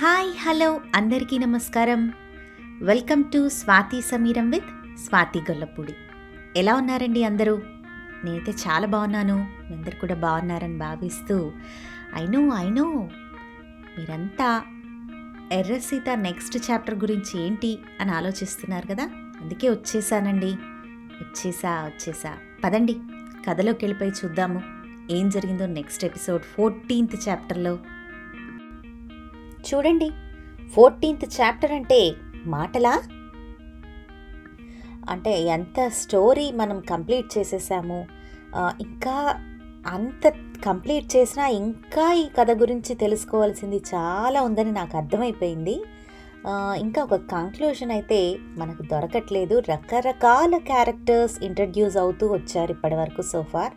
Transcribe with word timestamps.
Hi 0.00 0.30
hello 0.38 0.80
అందరికీ 0.94 1.38
నమస్కారం. 1.38 2.12
Welcome 2.82 3.24
to 3.24 3.48
Swathi 3.48 4.00
Sameeram 4.02 4.50
with 4.50 4.98
Swathi 4.98 5.38
Gollapudi. 5.38 5.94
ఎలా 6.56 6.74
ఉన్నారండి 6.74 7.24
అందరూ? 7.24 7.62
నేనైతే 8.24 8.52
చాలా 8.52 8.86
బాగున్నాను. 8.86 9.48
మీ 9.70 9.76
అందరు 9.76 9.96
కూడా 9.96 10.14
బాగున్నారని 10.14 10.78
భావిస్తూ 10.78 11.52
అయినో 12.14 12.50
అయినో 12.50 13.08
మీరంతా 13.98 14.62
ఎర్రసీత 15.52 16.10
నెక్స్ట్ 16.14 16.70
చాప్టర్ 16.70 16.94
గురించి 16.94 17.42
ఏంటి 17.42 17.78
అని 18.00 18.10
ఆలోచిస్తున్నారు 18.10 18.86
కదా? 18.86 19.04
అందుకే 19.40 19.70
వచ్చేసానండి. 19.70 20.54
వచ్చేసా 21.20 21.70
వచ్చేసా. 21.70 22.32
పదండి 22.64 22.96
కథలోకి 23.48 23.84
వెళ్ళిపోయి 23.84 24.12
చూద్దాము. 24.24 24.62
ఏం 25.10 25.28
జరిగిందో 25.28 25.66
నెక్స్ట్ 25.66 26.04
ఎపిసోడ్ 26.04 26.42
ఫోర్టీన్త్ 26.42 27.28
చాప్టర్లో 27.28 27.78
చూడండి. 29.68 30.08
ఫోర్టీన్త్ 30.74 31.26
చాప్టర్ 31.38 31.72
అంటే 31.72 32.00
మాటలా? 32.46 32.94
అంటే 35.10 35.32
ఎంత 35.56 35.88
స్టోరీ 36.00 36.46
మనం 36.60 36.80
కంప్లీట్ 36.90 37.38
చేసేసాము? 37.38 38.00
ఇంకా 38.86 39.16
అంత 39.86 40.24
కంప్లీట్ 40.64 41.06
చేసినా 41.16 41.46
ఇంకా 41.46 42.04
ఈ 42.12 42.24
కథ 42.38 42.50
గురించి 42.60 42.92
తెలుసుకోవాల్సింది 42.94 43.78
చాలా 43.94 44.42
ఉందని 44.42 44.72
నాకు 44.72 44.94
అర్థమైపోయింది. 44.96 45.76
ఇంకా 46.78 47.00
ఒక 47.02 47.16
కంక్లూషన్ 47.32 47.92
అయితే 47.96 48.20
మనకు 48.58 48.82
దొరకట్లేదు. 48.82 49.56
రకరకాల 49.72 50.54
క్యారెక్టర్స్ 50.70 51.36
ఇంట్రడ్యూస్ 51.48 51.96
అవుతూ 51.96 52.26
వచ్చారు 52.32 52.72
ఇప్పటివరకు 52.72 53.22
సోఫార్ 53.32 53.74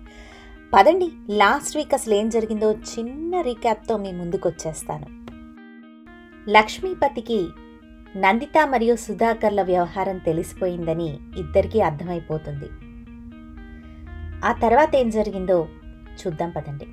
పదండి 0.74 1.08
లాస్ట్ 1.30 1.78
వీక్ 1.78 1.94
అసలు 1.94 2.14
ఏం 2.14 2.30
జరిగిందో 2.30 2.72
చిన్న 2.92 3.42
రీక్యాప్తో 3.42 3.96
మీ 3.98 4.12
ముందుకు 4.12 4.46
వచ్చేస్తాను. 4.50 5.08
లక్ష్మీపతికి 6.50 7.48
నందిత 8.18 8.68
మరియు 8.68 8.96
సుధాకర్ల 8.96 9.62
వ్యవహారం 9.62 10.18
తెలిసిపోయిందని 10.18 11.20
ఇద్దరికీ 11.38 11.82
అర్థమైపోతుంది. 11.82 12.66
ఆ 14.46 14.52
తర్వాత 14.52 14.96
ఏం 14.96 15.10
జరిగిందో 15.10 15.68
చూద్దాం 16.12 16.50
పదండి. 16.50 16.86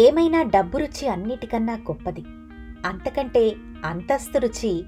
ఏమైనా 0.00 0.42
డబ్బు 0.42 0.78
రుచి 0.78 1.08
అన్నిటికన్నా 1.08 1.74
గొప్పది. 1.74 2.24
అంతకంటే 2.86 3.54
అంతస్తు 3.84 4.38
రుచి 4.38 4.84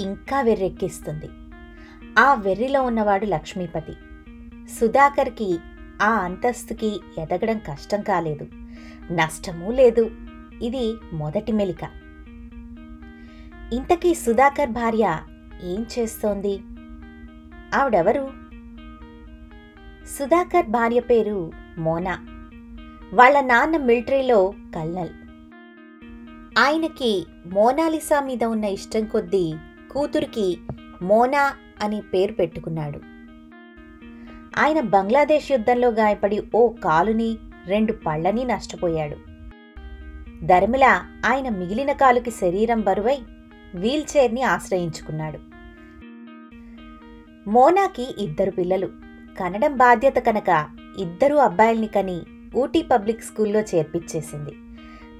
ఇంకా 0.00 0.40
వెర్రెక్కిస్తుంది. 0.40 1.28
ఆ 2.18 2.34
వెర్రిలో 2.34 2.82
ఉన్నవాడు 2.82 3.24
లక్ష్మీపతి. 3.24 3.92
సుధాకర్కి 4.80 5.58
ఆ 6.02 6.10
అంతస్తుకి 6.10 7.00
ఎదగడం 7.18 7.58
కష్టం 7.58 8.02
కాలేదు. 8.02 8.46
నష్టమూ 9.12 9.72
లేదు. 9.72 10.10
ఇది 10.62 10.94
మొదటి 11.12 11.52
మెలిక. 11.52 11.84
ఇంతకీ 13.72 14.14
సుధాకర్ 14.14 14.70
భార్య 14.70 15.18
ఏం 15.62 15.86
చేస్తోంది? 15.98 16.60
ఆవిడెవరు? 17.74 18.30
సుధాకర్ 20.18 20.66
భార్య 20.66 21.00
పేరు 21.00 21.52
మోనా. 21.78 22.18
వాళ్ళ 23.14 23.40
నాన్న 23.40 23.76
మిలిటరీలో 23.76 24.54
కల్నల్. 24.74 25.08
ఆయనకి 26.58 27.26
మోనాలిసా 27.46 28.20
మీద 28.20 28.44
ఉన్న 28.44 28.64
ఇష్టం 28.64 29.04
కొద్దీ 29.04 29.54
కూతురికి 29.90 30.58
మోనా 31.02 31.54
అని 31.82 32.00
పేరు 32.00 32.32
పెట్టుకున్నాడు. 32.32 33.00
ఆయన 34.58 34.80
బంగ్లాదేశ్ 34.80 35.52
యుద్ధంలో 35.52 35.88
గాయపడి 35.88 36.42
ఓ 36.54 36.68
కాలుని 36.68 37.38
రెండు 37.66 37.92
పళ్ళని 37.92 38.44
నష్టపోయాడు. 38.44 39.29
ధర్మిల 40.44 41.02
ఆయన 41.26 41.48
మిగిలిన 41.48 41.92
కాలుకి 41.92 42.30
శరీరం 42.30 42.80
బరువై 42.80 43.18
వీల్చైర్ని 43.74 44.42
ఆశ్రయించుకున్నాడు. 44.42 45.38
మోనాకి 47.50 48.14
ఇద్దరు 48.18 48.50
పిల్లలు. 48.50 48.86
కనడం 49.40 49.76
బాధ్యత 49.76 50.14
కనుక 50.14 50.66
ఇద్దరు 50.98 51.34
అబ్బాయిల్ని 51.34 51.86
కని 51.86 52.20
ఊటీ 52.56 52.82
పబ్లిక్ 52.82 53.22
స్కూల్లో 53.22 53.60
చేర్పించేసింది. 53.60 54.50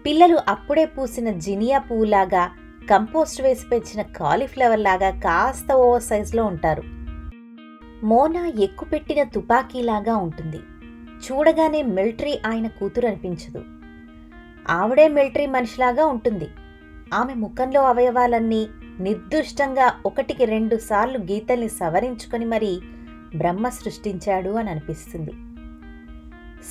పిల్లలు 0.06 0.38
అప్పుడే 0.48 0.84
పూసిన 0.84 1.30
జినియా 1.30 1.78
పువ్వులాగా 1.78 2.50
కంపోస్ట్ 2.90 3.42
వేసి 3.42 3.68
పెంచిన 3.68 4.02
కాలీఫ్లవర్ 4.02 4.80
లాగా 4.80 5.10
కాస్త 5.10 5.72
ఓవర్ 5.72 6.02
సైజులో 6.02 6.44
ఉంటారు. 6.44 6.82
మోనా 8.06 8.46
ఎక్కుపెట్టిన 8.46 9.22
తుపాకీలాగా 9.22 10.16
ఉంటుంది. 10.16 10.60
చూడగానే 11.26 11.82
మిలిటరీ 11.82 12.40
ఆయన 12.46 12.66
కూతురు 12.66 13.06
అనిపించదు 13.06 13.64
ఆవిడే 14.68 15.08
మిలిటరీ 15.08 15.46
మనిషిలాగా 15.46 16.06
ఉంటుంది. 16.06 16.48
ఆమె 17.14 17.34
ముఖంలో 17.34 17.84
అవయవాలన్నీ 17.84 18.68
నిర్దుష్టంగా 19.00 19.94
ఒకటికి 20.06 20.44
రెండు 20.44 20.76
సార్లు 20.76 21.18
గీతల్ని 21.18 21.68
సవరించుకొని 21.68 22.44
మరీ 22.44 22.80
బ్రహ్మ 23.36 23.68
సృష్టించాడు 23.68 24.50
అని 24.50 24.70
అనిపిస్తుంది. 24.70 25.30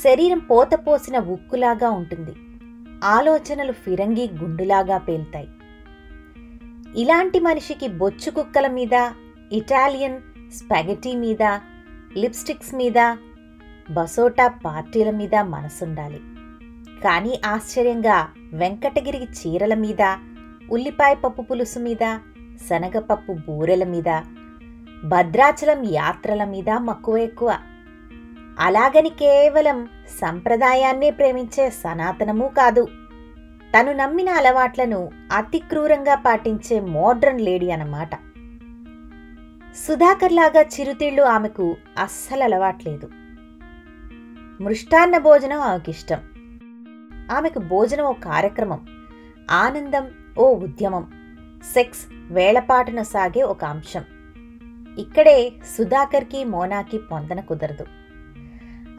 శరీరం 0.04 0.40
పోతపోసిన 0.40 1.20
ఉక్కులాగా 1.20 1.90
ఉంటుంది. 1.90 2.34
ఆలోచనలు 3.04 3.72
ఫిరంగి 3.72 4.30
గుండులాగా 4.44 4.98
పేలుతాయి. 4.98 5.50
ఇలాంటి 7.02 7.40
మనిషికి 7.40 7.88
బొచ్చు 7.88 8.32
కుక్కల 8.32 8.68
మీద 8.68 9.12
ఇటాలియన్ 9.52 10.22
స్పాగెటీ 10.52 11.16
మీద 11.16 11.44
లిప్స్టిక్స్ 12.18 12.76
మీద 12.76 13.16
బసోటా 13.92 14.48
పార్టీల 14.48 15.10
మీద 15.12 15.36
మనసుండాలి. 15.36 16.20
కానీ 17.04 17.42
ఆశ్చర్యంగా 17.46 18.28
వెంకటగిరి 18.54 19.24
చీరల 19.24 19.74
మీద 19.74 20.04
ఉల్లిపాయ 20.72 21.16
పప్పు 21.16 21.42
పులుసు 21.42 21.80
మీద 21.80 22.20
శనగపప్పు 22.70 23.32
బూరెల 23.34 23.84
మీద 23.84 24.22
భద్రాచలం 25.04 25.90
యాత్రల 25.92 26.44
మీద 26.44 26.70
మక్కువ 26.70 27.18
ఎక్కువ. 27.18 27.58
అలాగని 28.59 29.09
కేవలం 29.09 29.88
సంప్రదాయాన్నే 30.22 31.09
ప్రేమించే 31.09 31.70
సనాతనమూ 31.70 32.48
కాదు. 32.48 32.88
తను 33.74 33.92
నమ్మిన 33.94 34.30
అలవాట్లను 34.30 35.09
అతి 35.36 35.59
క్రూరంగా 35.59 36.16
పాటించే 36.16 36.80
మోడ్రన్ 36.80 37.42
లేడీ 37.42 37.70
అన్నమాట. 37.72 38.16
సుధాకర్లాగా 39.88 40.62
చిరుతిళ్ళు 40.62 41.24
ఆమెకు 41.24 41.76
అస్సలు 41.98 42.44
అలవాట్లేదు 42.44 43.09
మృష్టాన్న 44.64 45.18
భోజనం 45.18 45.59
ఆమెకిష్టం. 45.62 46.18
ఆమెకు 47.31 47.59
భోజనం 47.59 48.06
ఓ 48.06 48.13
కార్యక్రమం 48.13 48.85
ఆనందం 49.51 50.06
ఓ 50.38 50.56
ఉద్యమం 50.56 51.06
సెక్స్ 51.73 52.01
వేళపాటున 52.31 53.01
సాగే 53.01 53.41
ఒక 53.41 53.63
అంశం. 53.63 54.03
ఇక్కడే 54.97 55.51
సుధాకర్కి 55.78 56.44
మోనాకి 56.44 56.97
పొందన 56.97 57.40
కుదరదు. 57.40 57.85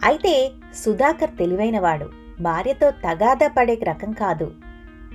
అయితే 0.05 0.53
సుధాకర్ 0.85 1.37
తెలివైనవాడు 1.39 2.11
భార్యతో 2.41 2.91
తగాదా 2.91 3.49
పడే 3.49 3.75
రకం 3.75 4.13
కాదు 4.13 4.53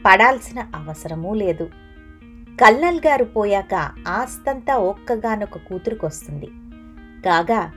పడాల్సిన 0.06 0.60
అవసరమూ 0.76 1.34
లేదు. 1.34 1.66
కల్నల్ 2.62 3.00
గారు 3.08 3.24
పోయాక 3.24 3.74
ఆస్తంతా 4.08 4.78
ఒక్కగానొక 4.78 5.58
కూతురుకొస్తుంది. 5.58 6.48
కాగా 7.26 7.72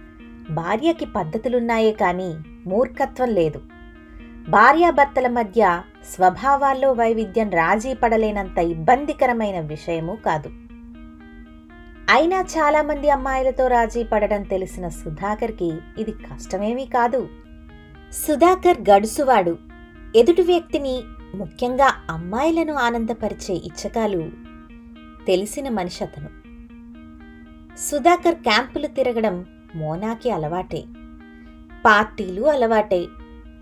భార్యకి 0.50 1.06
పద్ధతులున్నాయే 1.06 1.92
కాని 1.92 2.34
మూర్ఖత్వం 2.66 3.28
లేదు. 3.28 3.60
భార్యాభర్తల 4.48 5.28
మధ్య 5.28 5.82
స్వభావాల్లో 6.14 6.92
వైవిధ్యం 6.92 7.50
రాజీ 7.50 7.94
పడలేనంత 7.94 8.58
ఇబ్బందికరమైన 8.58 9.60
విషయమూ 9.60 10.16
కాదు. 10.16 10.48
అయినా 12.10 12.40
చాలామంది 12.40 13.10
అమ్మాయిలతో 13.10 13.66
రాజీ 13.66 14.04
పడడం 14.04 14.42
తెలిసిన 14.42 14.88
సుధాకర్కి 14.88 15.78
ఇది 15.98 16.10
కష్టమేమీ 16.10 16.84
కాదు. 16.84 17.28
సుధాకర్ 18.12 18.90
గడుసువాడు. 18.90 19.58
ఎదుటి 20.16 20.42
వ్యక్తిని 20.42 21.02
ముఖ్యంగా 21.34 21.94
అమ్మాయిలను 22.10 22.74
ఆనందపరిచే 22.74 23.54
ఇచ్చకాలు 23.54 24.30
తెలిసిన 25.26 25.68
మనిషి 25.68 26.04
అతను. 26.04 26.28
సుధాకర్ 27.78 28.34
క్యాంపులు 28.34 28.86
తిరగడం 28.86 29.46
మోనాకి 29.74 30.30
అలవాటే. 30.30 30.84
పార్టీలు 31.84 32.42
అలవాటే. 32.42 33.06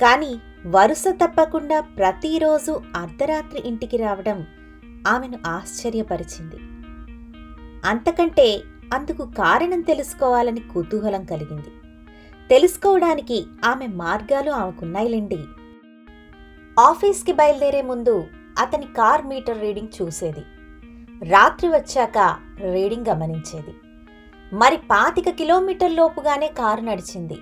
కానీ 0.03 0.37
వరుస 0.67 1.05
తప్పకుండా 1.09 1.81
ప్రతిరోజు 1.81 2.81
అర్ధరాత్రి 2.97 3.69
ఇంటికి 3.69 3.97
రావడం 3.97 4.47
ఆమెను 5.09 5.39
ఆశ్చర్యపరిచింది. 5.47 6.57
అంతకంటే 7.89 8.61
అందుకు 8.95 9.27
కారణం 9.27 9.81
తెలుసుకోవాలని 9.81 10.61
కుతూహలం 10.61 11.25
కలిగింది. 11.25 11.69
తెలుసుకోవడానికి 12.51 13.47
ఆమె 13.65 13.87
మార్గాలు 13.87 14.51
ఆమెకున్నాయిలేండి. 14.51 15.39
ఆఫీస్కి 16.81 17.33
బయలుదేరే 17.33 17.83
ముందు 17.83 18.27
అతని 18.59 18.87
కార్ 18.87 19.27
మీటర్ 19.27 19.61
రీడింగ్ 19.61 20.03
చూసేది. 20.03 20.45
రాత్రి 21.31 21.69
వచ్చాక 21.69 22.37
రీడింగ్ 22.61 23.07
గమనించేది. 23.09 23.75
మరి 24.53 24.77
పాతిక 24.77 25.29
కిలోమీటర్ 25.29 25.93
లోపుగానే 25.93 26.49
కారు 26.49 26.81
నడిచింది. 26.81 27.37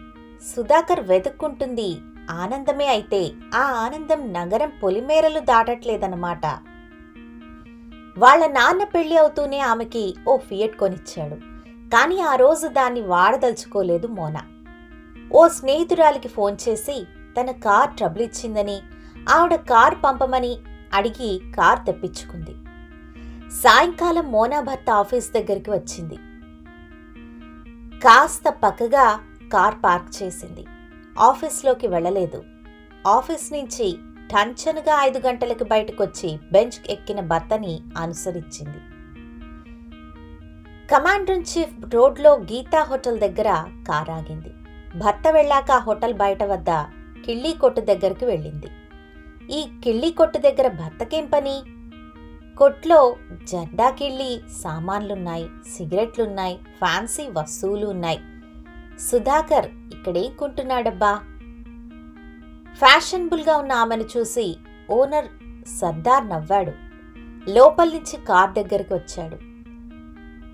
సుధాకర్ 0.56 1.00
వెతుక్కుంటుంది 1.00 1.97
ఆనందమే 2.31 2.87
అయితే 2.87 3.31
ఆ 3.55 3.62
ఆనందం 3.62 4.32
నగరం 4.32 4.73
పొలిమేరలు 4.82 5.41
దాటట్లేదన్నమాట. 5.41 6.47
వాళ్ళ 8.19 8.47
నాన్న 8.47 8.85
పెళ్ళి 8.85 9.17
అవుతూనే 9.17 9.61
ఆమెకి 9.61 10.15
ఓ 10.29 10.37
ఫియట్ 10.37 10.76
కొనిచ్చాడు. 10.76 11.35
కానీ 11.88 12.21
ఆ 12.21 12.35
రోజు 12.35 12.67
దాన్ని 12.67 13.00
వాడదలుచుకోలేదు 13.00 14.06
మోనా. 14.06 14.43
ఓ 15.32 15.49
స్నేహితురాలికి 15.49 16.29
ఫోన్ 16.29 16.56
చేసి 16.69 17.06
తన 17.41 17.50
కార్ 17.50 17.91
ట్రబుల్ 17.91 18.23
ఇచ్చిందని 18.23 18.82
ఆవిడ 19.29 19.55
కార్ 19.55 19.94
పంపమని 20.05 20.59
అడిగి 20.94 21.41
కార్ 21.56 21.87
తెప్పించుకుంది. 21.87 22.55
సాయంకాలం 23.62 24.32
మోనా 24.32 24.61
భర్త 24.61 24.91
ఆఫీస్ 24.91 25.32
దగ్గరికి 25.32 25.71
వచ్చింది. 25.71 26.17
కాస్త 27.99 28.49
పక్కగా 28.49 29.21
కార్ 29.53 29.75
పార్క్ 29.85 30.23
చేసింది. 30.23 30.65
ఆఫీస్లోకి 31.19 31.87
వెళ్ళలేదు. 31.87 32.44
ఆఫీస్ 33.06 33.52
నుంచి 33.52 33.96
టంచనుగా 34.32 35.02
ఐదు 35.02 35.19
గంటలకు 35.19 35.64
బయటకొచ్చి 35.64 36.38
బెంచ్ 36.52 36.90
ఎక్కిన 36.90 37.20
భర్తని 37.20 37.81
అనుసరించింది. 37.96 38.78
కమాండర్ 40.90 41.37
ఇన్ 41.37 41.44
చీఫ్ 41.44 41.94
రోడ్లో 41.94 42.34
గీతా 42.34 42.82
హోటల్ 42.82 43.20
దగ్గర 43.20 43.64
కారాగింది 43.88 44.50
భర్త 44.99 45.28
వెళ్ళాక 45.28 45.70
ఆ 45.70 45.78
హోటల్ 45.78 46.14
బయట 46.14 46.43
వద్ద 46.43 46.70
కిళ్ళీ 47.25 47.52
కొట్టు 47.52 47.81
దగ్గరికి 47.81 48.25
వెళ్ళింది. 48.25 48.66
ఈ 49.50 49.66
కిళ్ళీ 49.84 50.11
కొట్టు 50.11 50.38
దగ్గర 50.38 50.69
భర్తకేం 50.69 51.26
పని? 51.26 51.62
కొట్లో 52.58 53.16
జెండా 53.32 53.90
కిళ్ళి 53.90 54.40
సామాన్లున్నాయి 54.62 55.49
సిగరెట్లున్నాయి 55.76 56.56
ఫ్యాన్సీ 56.56 57.28
వస్తువులు 57.28 57.87
ఉన్నాయి 57.87 58.20
సుధాకర్ 59.00 59.67
ఇక్కడేం 59.67 60.37
కొంటున్నాడబ్బా. 60.37 61.20
ఫ్యాషనబుల్గా 62.75 63.56
ఉన్న 63.56 63.73
ఆమెను 63.73 64.05
చూసి 64.17 64.56
ఓనర్ 64.91 65.26
సర్దార్ 65.69 66.29
నవ్వాడు. 66.29 66.73
లోపల 67.50 67.88
నుంచి 67.88 68.17
కార్ 68.17 68.50
దగ్గరికి 68.50 68.94
వచ్చాడు. 68.94 69.37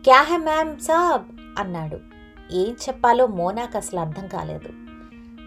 క్యాహె 0.05 0.37
మ్యామ్ 0.37 0.79
సాబ్ 0.79 1.25
అన్నాడు. 1.59 1.99
ఏం 2.53 2.73
చెప్పాలో 2.73 3.27
మోనాకు 3.27 3.77
అసలు 3.77 4.01
అర్థం 4.01 4.29
కాలేదు. 4.29 4.69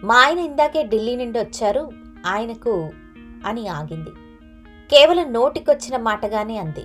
మా 0.06 0.14
ఆయన 0.14 0.38
ఇందాకే 0.38 0.82
ఢిల్లీ 0.82 1.16
నుండి 1.16 1.38
వచ్చారు 1.38 1.90
ఆయనకు 2.26 2.90
అని 3.46 3.68
ఆగింది. 3.68 4.10
కేవలం 4.90 5.32
నోటికొచ్చిన 5.32 5.96
మాటగానే 5.96 6.58
అంది. 6.58 6.84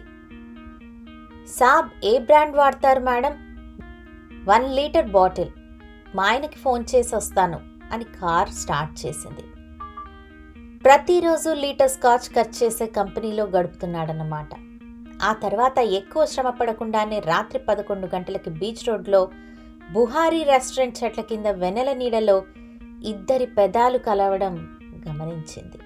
సాబ్ 1.48 1.90
ఏ 2.04 2.20
బ్రాండ్ 2.20 2.56
వాడతారు 2.56 3.00
మేడం? 3.00 3.32
One 4.46 4.76
litre 4.76 5.12
bottle. 5.12 5.50
మా 6.16 6.24
ఆయనకి 6.24 6.58
ఫోన్ 6.58 6.86
చేసి 6.96 7.16
వస్తాను 7.16 7.60
అని 7.92 8.04
కార్ 8.04 8.50
స్టార్ట్ 8.50 9.06
చేసింది. 9.06 9.42
ప్రతిరోజు 10.80 11.50
లీటర్ 11.50 11.90
స్కాచ్ 11.90 12.30
ఖర్చు 12.36 12.66
చేసే 12.66 12.86
కంపెనీలో 12.86 13.44
గడుపుతున్నాడన్నమాట. 13.46 14.50
ఆ 15.24 15.34
తర్వాత 15.34 15.78
ఎక్కువ 15.78 16.26
శ్రమ 16.26 16.50
పడకుండానే 16.50 17.20
రాత్రి 17.20 17.60
పదకొండు 17.60 18.10
గంటలకి 18.16 18.50
బీచ్ 18.50 18.88
రోడ్లో 18.88 19.30
బుహారీ 19.92 20.44
రెస్టారెంట్ 20.44 21.04
చెట్ల 21.04 21.22
కింద 21.22 21.46
వెనెల 21.46 21.94
నీడలో 21.94 22.44
ఇద్దరి 23.04 23.46
పెదాలు 23.46 23.98
కలవడం 23.98 24.78
గమనించింది. 25.08 25.78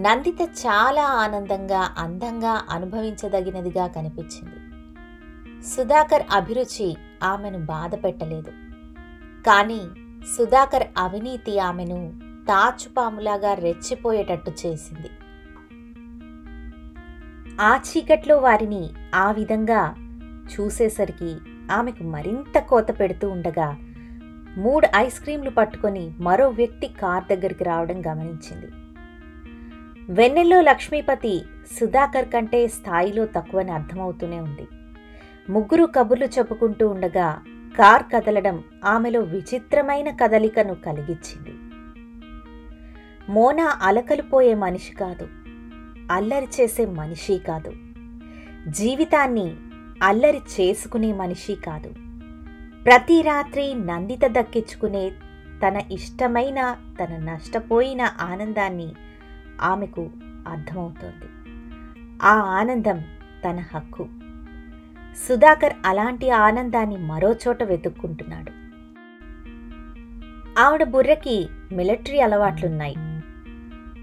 నందిత 0.00 0.40
చాలా 0.42 1.02
ఆనందంగా 1.02 1.94
అందంగా 1.98 2.64
అనుభవించదగినదిగా 2.70 3.86
కనిపించింది. 3.86 4.58
సుధాకర్ 5.68 6.22
అభిరుచి 6.30 6.96
ఆమెను 7.22 7.58
బాధ 7.58 8.04
పెట్టలేదు 8.04 8.50
కానీ 9.46 9.82
సుధాకర్ 10.36 10.86
అవినీతి 10.96 11.58
ఆమెను 11.58 12.00
తాచుపాములాగా 12.48 13.54
రెచ్చిపోయేటట్టు 13.54 14.52
చేసింది. 14.66 15.10
ఆ 17.60 17.80
చీకట్లో 17.88 18.36
వారిని 18.38 18.90
ఆ 19.14 19.26
విధంగా 19.32 19.82
చూసేసరికి 20.52 21.32
ఆమెకు 21.70 22.04
మరింత 22.04 22.58
కోత 22.58 23.00
పెడుతూ 23.00 23.30
ఉండగా 23.30 23.68
మూడు 24.56 24.86
ఐస్ 24.96 25.20
క్రీంలు 25.20 25.50
పట్టుకొని 25.50 26.14
మరో 26.20 26.48
వ్యక్తి 26.48 26.88
కార్ 26.88 27.24
దగ్గరికి 27.30 27.64
రావడం 27.64 28.00
గమనించింది. 28.08 28.68
వెన్నెల్లో 30.08 30.60
లక్ష్మీపతి 30.60 31.44
సుధాకర్ 31.78 32.28
కంటే 32.28 32.68
స్థాయిలో 32.68 33.24
తక్కువని 33.26 33.72
అర్థమవుతూనే 33.72 34.40
ఉంది. 34.40 34.66
ముగ్గురు 35.48 35.86
కబుర్లు 35.86 36.24
చెప్పుకుంటూ 36.24 36.88
ఉండగా 36.88 37.28
కార్ 37.78 38.02
కదలడం 38.14 38.64
ఆమెలో 38.84 39.20
విచిత్రమైన 39.20 40.10
కదలికను 40.10 40.74
కలిగించింది. 40.74 41.54
మోనా 43.32 43.78
అలకలిపోయే 43.82 44.54
మనిషి 44.54 44.92
కాదు 44.92 45.28
అల్లరి 46.12 46.48
చేసే 46.60 46.86
మనిషి 46.86 47.38
కాదు 47.38 47.72
జీవితాన్ని 48.68 49.56
అల్లరి 50.02 50.40
చేసుకునే 50.60 51.12
మనిషి 51.12 51.54
కాదు. 51.54 51.94
ప్రతి 52.84 53.22
రాత్రి 53.22 53.74
నందిత 53.74 54.20
దక్కించుకునే 54.26 55.10
తన 55.66 55.82
ఇష్టమైన 55.92 56.76
తన 57.04 57.16
నష్టపోయిన 57.16 58.02
ఆనందాన్ని 58.20 58.92
ఆమెకు 59.60 60.10
అర్థమవుతోంది. 60.48 61.28
ఆ 62.22 62.34
ఆనందం 62.34 63.04
తన 63.44 63.64
హక్కు. 63.74 64.08
సుధాకర్ 65.16 65.72
అలాంటి 65.84 66.30
ఆనందాన్ని 66.30 66.96
మరోచోట 66.96 67.62
వెతుక్కుంటున్నాడు. 67.62 68.64
ఆవిడ 70.58 70.82
బుర్రకి 70.82 71.48
మిలిటరీ 71.72 72.20
అలవాట్లున్నాయి. 72.20 72.96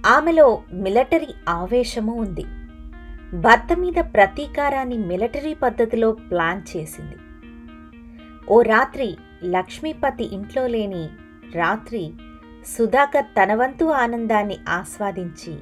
ఆమెలో 0.05 0.63
మిలిటరీ 0.73 1.33
ఆవేశము 1.49 2.13
ఉంది. 2.15 2.45
భర్త 3.33 3.77
మీద 3.77 4.03
ప్రతీకారాన్ని 4.13 4.97
మిలిటరీ 4.97 5.53
పద్ధతిలో 5.53 6.11
ప్లాన్ 6.11 6.77
చేసింది. 6.77 7.15
ఓ 8.49 8.61
రాత్రి 8.61 9.17
లక్ష్మీపతి 9.43 10.35
ఇంట్లో 10.35 10.67
లేని 10.67 11.09
రాత్రి 11.55 12.13
సుధాకర్ 12.65 13.25
తనవంతు 13.25 13.85
ఆనందాన్ని 13.85 14.57
ఆస్వాదించి 14.69 15.55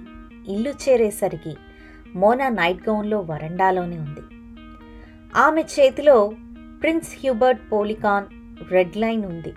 ఇల్లు 0.54 0.70
చేరేసరికి 0.70 1.58
మోనా 2.16 2.50
నైట్ 2.50 2.90
గౌన్లో 2.90 3.20
వరండాలోనే 3.20 3.98
ఉంది. 3.98 4.39
ఆమె 5.36 5.62
చేతిలో 5.62 6.32
ప్రిన్స్ 6.82 7.10
హ్యూబర్ట్ 7.20 7.72
పోలికాన్ 7.72 8.26
రెడ్ 8.72 8.98
లైన్ 8.98 9.26
ఉంది. 9.26 9.54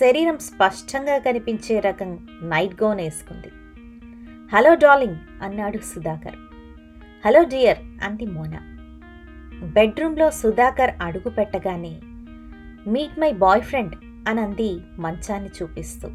శరీరం 0.00 0.38
స్పష్టంగా 0.38 1.18
కనిపించే 1.18 1.80
రకం 1.80 2.28
నైట్ 2.42 2.82
గౌన్ 2.82 3.00
వేసుకుంది. 3.00 3.48
హలో 4.56 4.74
డార్లింగ్ 4.74 5.16
అన్నాడు 5.42 5.78
సుధాకర్. 5.78 6.34
హలో 7.26 7.44
డియర్ 7.44 7.78
అంది 7.78 8.26
మోనా. 8.26 8.60
బెడ్రూమ్లో 9.66 10.30
సుధాకర్ 10.30 10.94
అడుగు 11.02 11.28
పెట్టగానే 11.28 12.00
మీట్ 12.90 13.20
మై 13.20 13.32
బాయ్ 13.32 13.62
ఫ్రెండ్ 13.62 13.96
అని 14.28 14.40
అంది 14.40 14.80
మంచాన్ని 14.98 15.50
చూపిస్తూ. 15.62 16.08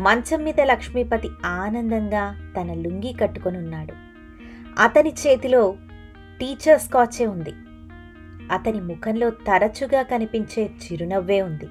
మంచం 0.00 0.44
మీద 0.44 0.60
లక్ష్మీపతి 0.60 1.28
ఆనందంగా 1.44 2.52
తన 2.56 2.72
లుంగీ 2.72 3.12
కట్టుకొని 3.12 3.58
ఉన్నాడు. 3.58 3.92
అతని 4.82 5.14
చేతిలో 5.26 5.76
టీచర్ 6.40 6.80
స్కాచే 6.80 7.26
ఉంది. 7.26 7.54
అతని 8.52 8.80
ముఖంలో 8.80 9.30
తరచుగా 9.30 10.02
కనిపించే 10.02 10.66
చిరునవ్వే 10.66 11.42
ఉంది. 11.42 11.68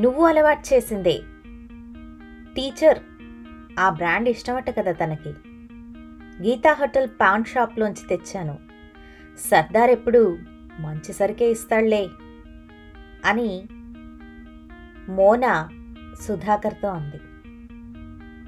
నువ్వు 0.00 0.26
అలవాటు 0.26 0.74
చేసిందే. 0.74 1.20
టీచర్ 2.56 2.98
ఆ 3.78 3.90
బ్రాండ్ 3.90 4.28
ఇష్టమట 4.28 4.70
కదా 4.70 4.92
తనకి. 4.92 5.28
గీతా 6.42 6.72
హోటల్ 6.72 7.08
పాన్ 7.08 7.44
షాప్లోంచి 7.44 8.08
తెచ్చాను. 8.08 8.58
సర్దార్ 9.38 9.90
ఎప్పుడు 9.90 10.38
మంచి 10.80 11.12
సరికే 11.12 11.50
ఇస్తాళ్ళే 11.50 12.08
అని 13.24 13.68
మోనా 15.08 15.68
సుధాకర్తో 16.22 16.88
అంది. 16.88 17.20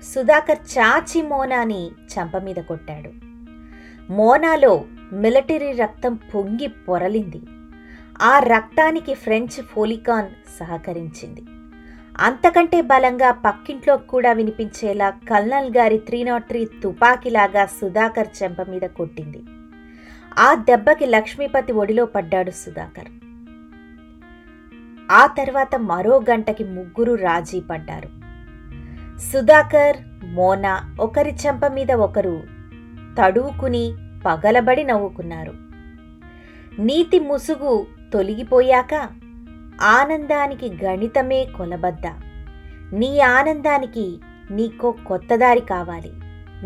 సుధాకర్ 0.03 0.59
చాచి 0.79 1.23
మోనాని 1.23 1.91
చంప 1.91 2.37
మీద 2.37 2.57
కొట్టాడు. 2.57 3.11
మోనాలో 4.13 4.85
మిలిటరీ 5.12 5.73
రక్తం 5.73 6.14
పొంగి 6.14 6.67
పొరలింది. 6.67 7.40
ఆ 8.23 8.38
రక్తానికి 8.38 9.14
ఫ్రెంచ్ 9.14 9.62
ఫోలికాన్ 9.62 10.26
సహకరించింది. 10.61 11.43
అంతకంటే 12.19 12.81
బలంగా 12.81 13.33
పక్కింట్లో 13.33 13.97
కూడా 13.97 14.33
వినిపించేలా 14.33 15.11
కల్నల్ 15.11 15.73
గారి 15.76 15.99
త్రీ 15.99 16.23
నాట్ 16.23 16.49
త్రీ 16.49 16.69
తుపాకీలాగా 16.83 17.67
సుధాకర్ 17.67 18.29
చెంప 18.43 18.62
మీద 18.62 18.83
కొట్టింది. 18.83 19.43
ఆ 20.38 20.55
దెబ్బకి 20.55 21.07
లక్ష్మీపతి 21.07 21.73
ఒడిలో 21.73 22.05
పడ్డాడు 22.05 22.50
సుధాకర్. 22.50 23.09
ఆ 25.11 25.26
తర్వాత 25.26 25.75
మరో 25.76 26.21
గంటకి 26.31 26.64
ముగ్గురు 26.64 27.14
రాజీ 27.14 27.61
పడ్డారు. 27.61 28.09
సుధాకర్ 29.19 29.97
మోనా 30.25 30.97
ఒకరి 31.00 31.35
చెంప 31.47 31.67
మీద 31.67 31.93
ఒకరు 31.93 32.43
తడువుకుని 33.19 33.93
పగలబడి 34.27 34.85
నవ్వుకున్నారు. 34.85 35.53
నీతి 36.79 37.21
ముసుగు 37.21 37.87
తొలగిపోయాక 38.12 39.09
ఆనందానికి 39.83 40.85
గణితమే 40.85 41.45
కొలబద్ద. 41.45 42.07
నీ 42.93 43.21
ఆనందానికి 43.21 44.21
నీకో 44.50 44.91
కొత్త 44.91 45.37
దారి 45.37 45.61
కావాలి. 45.61 46.12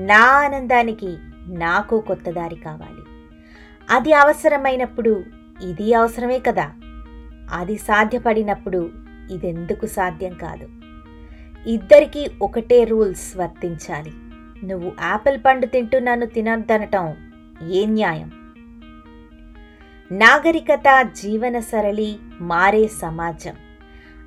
నా 0.07 0.19
ఆనందానికి 0.19 1.17
నాకు 1.49 2.01
కొత్త 2.01 2.31
దారి 2.31 2.57
కావాలి. 2.57 3.03
అది 3.91 4.13
అవసరమైనప్పుడు 4.13 5.25
ఇది 5.63 5.95
అవసరమే 5.95 6.39
కదా. 6.39 6.73
అది 7.53 7.77
సాధ్యపడినప్పుడు 7.77 8.91
ఇదెందుకు 9.31 9.87
సాధ్యం 9.87 10.35
కాదు. 10.35 10.69
ఇద్దరికీ 11.67 12.31
ఒకటే 12.43 12.85
రూల్స్ 12.85 13.37
వర్తించాలి. 13.37 14.13
నువ్వు 14.67 14.93
యాపిల్ 15.03 15.39
పండు 15.47 15.67
తింటూ 15.67 15.99
నన్ను 15.99 16.27
తినొద్దనటం 16.27 17.17
ఏ 17.71 17.87
న్యాయం? 17.87 18.31
నాగరికత 20.13 21.03
జీవన 21.03 21.59
సరళి 21.59 22.17
మారే 22.41 22.87
సమాజం. 22.87 23.55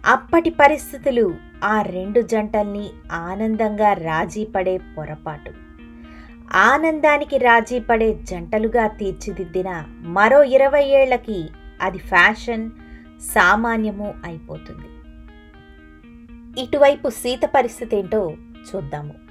అప్పటి 0.06 0.50
పరిస్థితులు 0.50 1.36
ఆ 1.64 1.82
రెండు 1.82 2.22
జంటల్ని 2.22 2.90
ఆనందంగా 3.12 3.94
రాజీ 3.94 4.46
పడే 4.46 4.78
పొరపాటు. 4.78 5.52
ఆనందానికి 6.54 7.38
రాజీ 7.38 7.80
పడే 7.80 8.14
జంటలుగా 8.14 8.88
తీర్చిదిద్దిన 8.88 9.84
మరో 9.90 10.44
ఇరవై 10.44 10.84
ఏళ్ళకి 10.84 11.50
అది 11.82 11.98
ఫ్యాషన్ 11.98 12.72
సామాన్యము 13.22 14.14
అయిపోతుంది. 14.24 14.88
ఇటువైపు 16.62 17.10
సీత 17.10 17.42
పరిస్థితి 17.46 17.98
ఏంటో 17.98 18.36
చూద్దాము. 18.76 19.27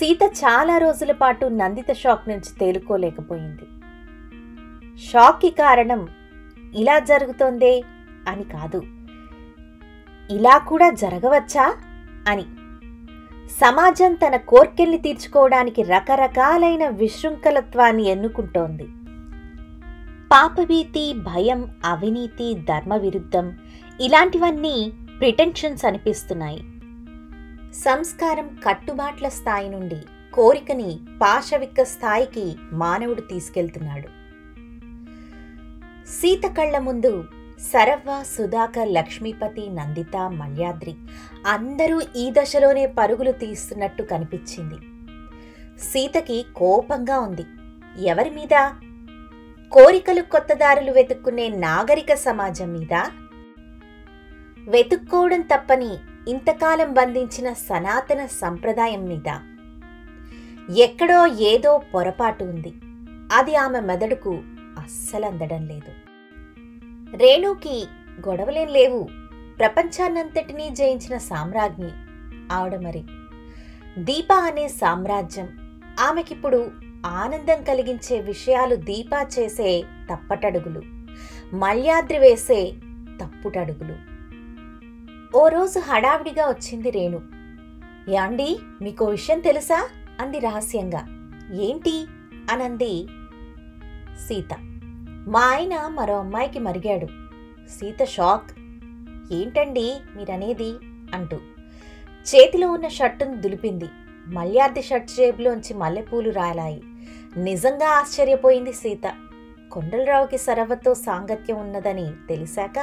సీత 0.00 0.18
చాలా 0.24 0.78
రోజుల 0.78 1.12
పాటు 1.12 1.46
నందిత 1.46 1.92
షాక్ 1.92 2.28
నుంచి 2.28 2.58
తేలుకోలేకపోయింది. 2.60 3.62
షాక్కి 4.98 5.50
కారణం 5.50 6.08
ఇలా 6.74 6.98
జరుగుతోందే 6.98 7.82
అని 8.28 8.44
కాదు. 8.44 8.82
ఇలా 10.30 10.58
కూడా 10.58 10.90
జరగవచ్చా 10.90 11.76
అని. 12.28 12.44
సమాజం 13.50 14.14
తన 14.14 14.36
కోర్కెల్ని 14.36 14.98
తీర్చుకోవడానికి 14.98 15.82
రకరకాలైన 15.82 16.88
విశృంఖలత్వాన్ని 16.88 18.02
ఎన్నుకుంటోంది. 18.02 18.84
పాపభీతి 20.32 21.12
భయం 21.12 21.70
అవినీతి 21.84 22.54
ధర్మ 22.54 22.94
విరుద్ధం 22.94 23.58
ఇలాంటివన్నీ 24.00 24.92
ప్రిటెన్షన్స్ 25.18 25.84
అనిపిస్తున్నాయి. 25.84 26.64
సంస్కారం 27.74 28.58
కట్టుబాట్ల 28.66 29.28
స్థాయి 29.28 29.68
నుండి 29.68 29.96
కోరికని 30.32 30.98
పాశవిక 31.22 31.82
స్థాయికి 31.82 32.56
మానవుడు 32.72 33.20
తీసుకెళ్తున్నాడు. 33.20 34.08
సీత 36.06 36.48
కళ్ళ 36.48 36.78
ముందు 36.78 37.24
సరవ్వ 37.72 38.24
సుధాకర్ 38.36 38.88
లక్ష్మీపతి 38.88 39.68
నందిత 39.68 40.16
మల్యాద్రి 40.16 40.94
అందరూ 41.46 42.02
ఈ 42.16 42.30
దశలోనే 42.30 42.86
పరుగులు 42.86 43.32
తీస్తున్నట్టు 43.32 44.02
కనిపించింది. 44.02 44.74
సీతకి 45.78 46.46
కోపంగా 46.56 47.20
ఉంది. 47.20 47.44
ఎవరి 48.06 48.30
మీద? 48.30 48.68
కోరికలు 49.72 50.22
కొత్త 50.22 50.52
దారులు 50.52 50.92
వెతుక్కునే 50.92 51.48
నాగరిక 51.48 52.14
సమాజం 52.14 52.72
మీద? 52.72 52.92
వెతుక్కోవడం 54.68 55.40
తప్పని 55.40 55.98
ఇంతకాలం 56.28 56.92
బంధించిన 56.92 57.52
సనాతన 57.52 58.26
సంప్రదాయం 58.26 59.04
మీద. 59.04 59.38
ఎక్కడో 60.76 61.26
ఏదో 61.26 61.82
పొరపాటు 61.94 62.44
ఉంది. 62.44 62.74
అది 63.32 63.56
ఆమె 63.56 63.80
మెదడుకు 63.80 64.40
అస్సలందడం 64.78 65.66
లేదు. 65.66 65.92
రేణుకి 67.16 67.86
గొడవలేం 68.28 68.68
లేవు. 68.68 69.08
ప్రపంచాన్నంతటినీ 69.58 70.70
జయించిన 70.70 71.18
సామ్రాజ్ఞి 71.18 71.90
ఆవిడ 72.52 72.76
మరి. 72.76 73.04
దీప 73.98 74.32
అనే 74.32 74.68
సామ్రాజ్యం 74.68 75.48
ఆమెకిప్పుడు 76.00 76.70
ఆనందం 77.06 77.62
కలిగించే 77.62 78.20
విషయాలు 78.20 78.76
దీపా 78.76 79.26
చేసే 79.38 79.84
తప్పటడుగులు. 80.12 80.82
మల్యాద్రి 81.54 82.18
వేసే 82.18 82.72
తప్పుటడుగులు. 83.22 84.09
ఓ 85.34 85.48
రోజు 85.48 85.78
హడావిడిగా 85.78 86.48
వచ్చింది 86.48 86.90
రేణు. 86.90 87.20
యాండి 88.10 88.58
మీకో 88.82 89.04
విషయం 89.04 89.40
తెలుసా? 89.40 89.88
అంది 90.20 90.38
రహస్యంగా. 90.38 91.06
ఏంటి? 91.52 92.06
అనంది 92.50 93.06
సీత. 94.28 94.56
మా 95.28 95.40
ఆయన 95.40 95.86
మరో 95.86 96.18
అమ్మాయికి 96.18 96.58
మరిగాడు. 96.58 97.06
సీత 97.68 98.04
షాక్. 98.04 98.50
ఏంటండి 99.32 99.96
మీరనేది? 100.16 100.72
అంటూ. 101.14 101.36
చేతిలో 102.34 102.72
ఉన్న 102.72 102.88
షర్టును 102.88 103.36
దులిపింది. 103.36 103.88
మల్యార్ది 104.26 104.82
షర్ట్ 104.82 105.10
జేబులోంచి 105.10 105.74
మల్లెపూలు 105.74 106.30
రాలాయి. 106.30 106.82
నిజంగా 107.36 107.88
ఆశ్చర్యపోయింది 107.88 108.72
సీత. 108.72 109.29
కొండలరావుకి 109.72 110.38
సరవతో 110.38 110.94
సాంగత్యం 110.94 111.60
ఉన్నదని 111.60 112.06
తెలిసాక 112.28 112.78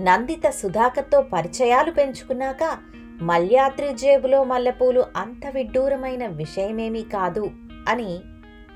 నందిత 0.00 0.50
సుధాకర్తో 0.50 1.20
పరిచయాలు 1.22 1.90
పెంచుకున్నాక 1.90 2.78
మల్యాద్రి 3.22 3.94
జేబులో 3.94 4.44
మల్లెపూలు 4.44 5.04
అంత 5.16 5.46
విడ్డూరమైన 5.54 6.26
విషయమేమీ 6.26 7.02
కాదు 7.02 7.50
అని 7.88 8.20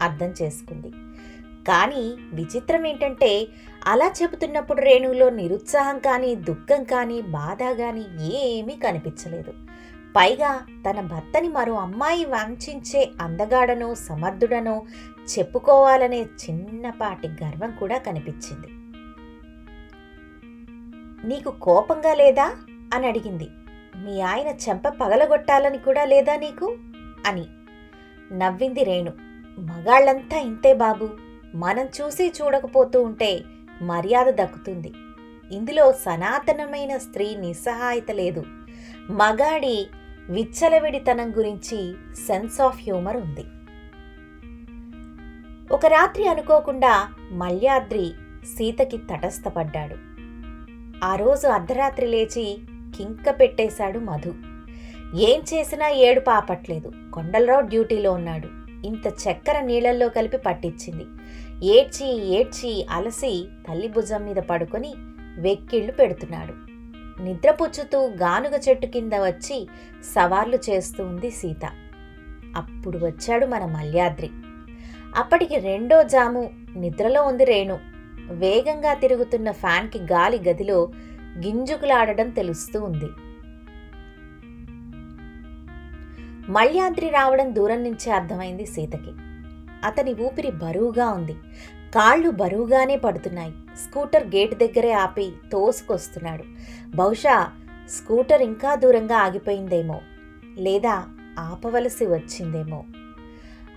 అర్థం 0.03 0.35
చేసుకుంది. 0.43 0.91
కానీ 1.69 2.15
విచిత్రం 2.33 2.87
ఏంటంటే 2.87 3.47
అలా 3.87 4.13
చెబుతున్నప్పుడు 4.23 4.81
రేణులో 4.81 5.31
నిరుత్సాహం 5.31 5.99
కానీ 5.99 6.35
దుఃఖం 6.35 6.85
కానీ 6.85 7.21
బాధ 7.21 7.63
కానీ 7.79 8.05
ఏమీ 8.35 8.77
కనిపించలేదు. 8.77 9.53
పైగా 10.17 10.67
తన 10.91 11.01
భర్తని 11.01 11.49
మరో 11.49 11.75
అమ్మాయి 11.75 12.25
వంచించే 12.25 13.11
అందగాడనో 13.21 13.95
సమర్థుడనో 13.95 14.83
చెప్పుకోవాలనే 15.39 16.23
చిన్నపాటి 16.23 17.29
గర్వం 17.29 17.71
కూడా 17.71 17.99
కనిపించింది. 17.99 18.67
నీకు 21.29 21.51
కోపంగా 21.51 22.15
లేదా? 22.15 22.57
అని 22.95 23.07
అడిగింది. 23.07 23.49
మీ 23.97 24.21
ఆయన 24.21 24.49
చెంప 24.49 24.89
పగలగొట్టాలని 24.89 25.79
కూడా 25.79 26.05
లేదా 26.05 26.37
నీకు? 26.37 26.77
అని. 27.27 27.45
నవ్వింది 28.39 28.85
రేణు. 28.85 29.13
మగాళ్ళంతా 29.61 30.39
ఇంతే 30.39 30.75
బాబు. 30.75 31.09
మనం 31.55 31.89
చూసి 32.01 32.33
చూడకపోతూ 32.43 33.03
ఉంటే 33.03 33.43
మర్యాద 33.83 34.27
దక్కుతుంది. 34.27 34.93
ఇందులో 35.53 35.93
సనాతనమైన 35.93 36.97
స్త్రీ 36.97 37.37
నిస్సహాయత 37.37 38.11
లేదు. 38.11 38.45
మగాడి 39.11 39.87
విచ్చలవిడితనం 40.31 41.37
గురించి 41.37 41.95
సెన్స్ 42.27 42.61
ఆఫ్ 42.61 42.83
హ్యూమర్ 42.83 43.17
ఉంది. 43.17 43.45
ఒక 45.73 45.87
రాత్రి 45.87 46.29
అనుకోకుండా 46.29 47.09
మల్యాద్రి 47.31 48.13
సీతకి 48.45 48.97
తటస్థపడ్డాడు. 48.97 49.97
ఆ 51.05 51.17
రోజు 51.17 51.47
అర్ధరాత్రి 51.47 52.07
లేచి 52.07 52.59
కింక 52.97 53.41
పెట్టేశాడు 53.41 53.99
మధు. 53.99 54.35
ఏం 55.17 55.41
చేసినా 55.41 55.89
ఏడు 55.89 56.21
పాపట్లేదు 56.21 56.93
కొండలరావు 57.15 57.61
డ్యూటీలో 57.61 58.13
ఉన్నాడు. 58.13 58.49
ఇంత 58.87 59.07
చక్కెర 59.07 59.61
నీళ్ళల్లో 59.61 60.09
కలిపి 60.09 60.37
పట్టించింది. 60.37 61.07
ఏడ్చి 61.67 62.23
ఏడ్చి 62.23 62.87
అలసి 62.91 63.49
తల్లి 63.69 63.89
భుజం 63.89 64.25
మీద 64.25 64.37
పడుకొని 64.37 64.95
వెక్కిళ్ళు 65.39 65.93
పెడుతున్నాడు. 65.93 66.55
నిద్రపుచ్చుతూ 67.23 68.07
గానుగ 68.07 68.59
చెట్టు 68.69 68.87
కింద 68.87 69.13
వచ్చి 69.13 69.69
సవార్లు 70.15 70.59
చేస్తూ 70.71 71.05
ఉంది 71.05 71.31
సీత. 71.31 71.71
అప్పుడు 72.57 72.99
వచ్చాడు 72.99 73.47
మన 73.47 73.65
మల్యాద్రి. 73.65 74.31
అప్పటికి 75.17 75.57
రెండో 75.57 76.03
జాము 76.03 76.51
నిద్రలో 76.77 77.23
ఉంది 77.23 77.45
రేణు. 77.45 77.79
వేగంగా 78.31 78.95
తిరుగుతున్న 78.95 79.51
ఫ్యాన్కి 79.51 79.99
గాలి 79.99 80.39
గదిలో 80.49 80.89
గింజుకులాడడం 81.39 82.31
తెలుస్తూ 82.31 82.83
ఉంది. 82.83 83.09
మల్యాద్రి 86.53 87.09
రావడం 87.09 87.55
దూరం 87.55 87.85
నుంచే 87.85 88.13
అర్థమైంది 88.13 88.67
సీతకి. 88.67 89.13
అతని 89.85 90.15
ఊపిరి 90.15 90.51
బరువుగా 90.51 91.09
ఉంది. 91.09 91.35
కాళ్ళు 91.95 92.31
బరువుగానే 92.31 92.97
పడుతున్నాయి. 92.97 93.53
స్కూటర్ 93.77 94.27
గేట్ 94.27 94.55
దగ్గరే 94.55 94.93
ఆపి 94.93 95.33
తోసుకొస్తున్నాడు. 95.53 96.45
బహుశా 96.97 97.53
స్కూటర్ 97.89 98.43
ఇంకా 98.43 98.75
దూరంగా 98.75 99.17
ఆగిపోయిందేమో 99.17 100.01
లేదా 100.59 101.05
ఆపవలసి 101.39 102.07
వచ్చిందేమో. 102.07 102.85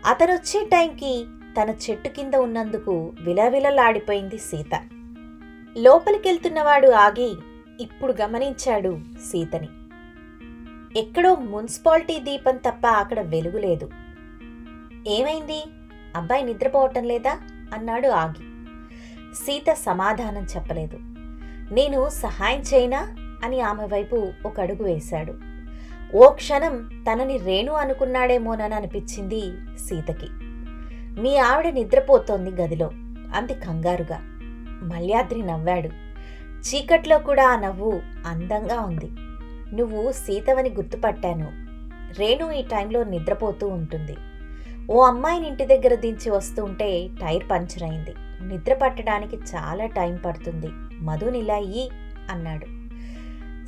అతనొచ్చే 0.05 0.65
టైంకి 0.65 1.25
తన 1.61 1.69
చెట్టు 1.69 2.07
కింద 2.09 2.33
ఉన్నందుకు 2.33 3.13
విలవిలలాడిపోయింది 3.21 4.37
సీత. 4.37 4.87
లోపలికెళ్తున్నవాడు 5.77 6.87
ఆగి 6.87 7.35
ఇప్పుడు 7.79 8.13
గమనించాడు 8.21 8.99
సీతని. 9.31 9.67
ఎక్కడో 10.99 11.35
మున్సిపాలిటీ 11.35 12.19
దీపం 12.19 12.57
తప్ప 12.57 12.87
అక్కడ 12.87 13.19
వెలుగులేదు 13.19 13.89
ఏమైంది? 15.07 15.63
అబ్బాయి 16.15 16.43
నిద్రపోవటం 16.43 17.03
లేదా? 17.03 17.31
అన్నాడు 17.73 18.07
ఆగి. 18.07 18.45
సీత 19.35 19.73
సమాధానం 19.73 20.43
చెప్పలేదు. 20.43 20.97
నేను 21.73 22.09
సహాయం 22.09 22.59
చేయనా? 22.59 23.15
అని 23.43 23.61
ఆమె 23.61 23.85
వైపు 23.85 24.31
ఒక 24.45 24.59
అడుగు 24.59 24.83
వేశాడు. 24.83 25.48
ఓ 26.15 26.29
క్షణం 26.29 27.05
తనని 27.11 27.37
రేణు 27.37 27.73
అనుకున్నాడేమోనని 27.73 28.75
అనిపించింది 28.75 29.53
సీతకి. 29.77 30.27
మీ 31.21 31.37
ఆవిడ 31.37 31.67
నిద్రపోతోంది 31.67 32.61
గదిలో 32.61 32.89
అంది 33.35 33.53
కంగారుగా. 33.53 34.19
మల్యాద్రి 34.83 35.41
నవ్వాడు. 35.41 35.87
చీకట్లో 36.59 37.19
కూడా 37.19 37.47
ఆ 37.47 37.59
నవ్వు 37.59 38.01
అందంగా 38.25 38.79
ఉంది. 38.79 39.09
నువ్వు 39.75 40.11
సీతవని 40.11 40.69
గుర్తుపట్టాను. 40.69 41.51
రేణు 42.19 42.51
ఈ 42.51 42.61
టైంలో 42.61 43.03
నిద్రపోతూ 43.03 43.67
ఉంటుంది. 43.67 44.17
ఓ 44.91 45.05
అమ్మాయిని 45.05 45.47
ఇంటి 45.47 45.65
దగ్గర 45.65 45.95
దించి 45.95 46.29
వస్తుంటే 46.29 47.07
టైర్ 47.07 47.43
పంచర్ 47.51 47.83
అయింది. 47.83 48.13
నిద్ర 48.41 48.73
పట్టడానికి 48.73 49.35
చాలా 49.35 49.85
టైం 49.85 50.19
పడుతుంది. 50.25 50.67
మధునిలా 50.99 51.55
అన్నాడు. 52.33 52.78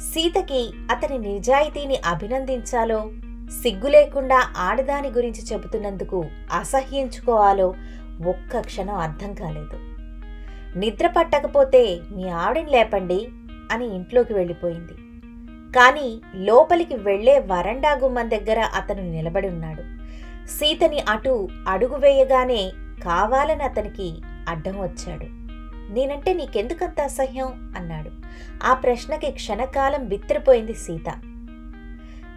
సీతకి 0.01 0.71
అతని 0.91 1.17
నిజాయితీని 1.17 1.97
అభినందించాలో 2.05 3.09
సిగ్గు 3.63 3.87
లేకుండా 3.87 4.53
ఆడదాని 4.57 5.09
గురించి 5.09 5.53
చెబుతున్నందుకు 5.53 6.25
అసహ్యించుకోవాలో 6.51 7.73
ఒక్క 8.27 8.59
క్షణం 8.59 8.95
అర్థం 8.95 9.33
కాలేదు. 9.33 9.77
నిద్ర 10.79 11.07
పట్టకపోతే 11.07 11.99
మీ 12.15 12.29
ఆవిడని 12.29 12.71
లేపండి 12.71 13.27
అని 13.71 13.95
ఇంట్లోకి 13.95 14.33
వెళ్ళిపోయింది. 14.33 14.93
కానీ 15.73 16.21
లోపలికి 16.35 16.95
వెళ్ళే 16.95 17.39
వరండా 17.39 17.93
గుమ్మం 17.93 18.29
దగ్గర 18.29 18.59
అతను 18.59 19.11
నిలబడి 19.11 19.47
ఉన్నాడు. 19.47 19.81
సీతని 20.47 20.99
అటు 20.99 21.47
అడుగు 21.67 21.95
వేయగానే 21.95 22.71
కావాలని 23.03 23.63
అతనికి 23.63 24.21
అడ్డం 24.49 24.81
వచ్చాడు. 24.81 25.25
నేనంటే 25.93 26.33
నీకెందుకంత 26.33 27.01
అసహ్యం? 27.01 27.73
అన్నాడు. 27.77 28.20
ఆ 28.63 28.73
ప్రశ్నకి 28.73 29.31
క్షణకాలం 29.31 30.07
బిత్తిరిపోయింది 30.07 30.73
సీత. 30.73 31.13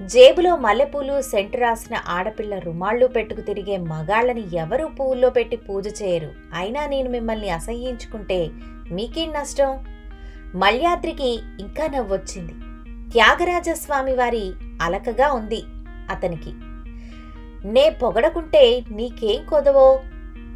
జేబులో 0.02 0.56
మల్లెపూలు 0.56 1.22
సెంటు 1.22 1.56
రాసిన 1.56 1.96
ఆడపిల్ల 2.08 2.58
రుమాళ్ళు 2.58 3.06
పెట్టుకు 3.06 3.40
తిరిగే 3.40 3.76
మగాళ్ళని 3.76 4.56
ఎవరూ 4.56 4.88
పువ్వుల్లో 4.88 5.30
పెట్టి 5.30 5.56
పూజ 5.56 6.02
చేయరు. 6.02 6.32
అయినా 6.54 6.86
నేను 6.86 7.10
మిమ్మల్ని 7.10 7.50
అసహ్యించుకుంటే 7.50 8.50
మీకేం 8.92 9.32
నష్టం? 9.32 9.84
మల్యాద్రికి 10.54 11.42
ఇంకా 11.60 11.86
నవ్వొచ్చింది. 11.86 12.52
త్యాగరాజస్వామి 13.12 14.14
వారి 14.14 14.52
అలకగా 14.82 15.32
ఉంది 15.32 15.62
అతనికి. 16.10 16.52
నే 17.68 17.90
పొగడకుంటే 17.90 18.84
నీకేం 18.90 19.44
కొదవో? 19.44 20.00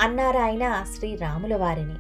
అన్నారాయన 0.03 0.85
శ్రీరాముల 0.97 1.57
వారిని 1.57 1.95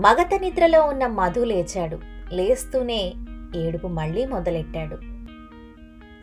మగత 0.00 0.40
నిద్రలో 0.40 0.82
ఉన్న 0.86 1.06
మధు 1.06 1.40
లేచాడు. 1.40 2.09
లేస్తూనే 2.32 3.14
ఏడుపు 3.56 3.86
మళ్ళీ 3.86 4.26
మొదలెట్టాడు. 4.26 4.96